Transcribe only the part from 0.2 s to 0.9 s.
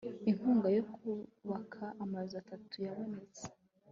inkunga yo